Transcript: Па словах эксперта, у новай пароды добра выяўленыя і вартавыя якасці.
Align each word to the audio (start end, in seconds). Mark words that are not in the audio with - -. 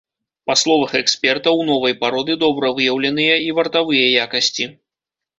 Па 0.51 0.53
словах 0.61 0.93
эксперта, 0.99 1.51
у 1.59 1.67
новай 1.67 1.93
пароды 2.03 2.35
добра 2.43 2.71
выяўленыя 2.79 3.35
і 3.49 3.53
вартавыя 3.59 4.07
якасці. 4.25 4.65